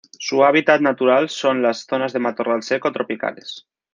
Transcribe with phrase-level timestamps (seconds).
[0.17, 3.67] Su hábitat natural son las zonas de matorral seco tropicales.